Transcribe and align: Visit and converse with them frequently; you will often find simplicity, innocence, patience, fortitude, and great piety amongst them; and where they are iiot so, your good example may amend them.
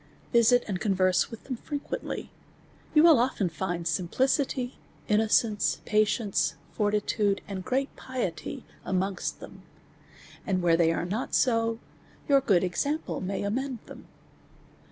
Visit 0.33 0.63
and 0.67 0.79
converse 0.81 1.29
with 1.29 1.43
them 1.43 1.57
frequently; 1.57 2.31
you 2.95 3.03
will 3.03 3.19
often 3.19 3.49
find 3.49 3.87
simplicity, 3.87 4.79
innocence, 5.07 5.79
patience, 5.85 6.55
fortitude, 6.71 7.41
and 7.47 7.63
great 7.63 7.95
piety 7.95 8.65
amongst 8.83 9.39
them; 9.41 9.61
and 10.43 10.63
where 10.63 10.75
they 10.75 10.91
are 10.91 11.05
iiot 11.05 11.35
so, 11.35 11.77
your 12.27 12.41
good 12.41 12.63
example 12.63 13.21
may 13.21 13.43
amend 13.43 13.77
them. 13.85 14.07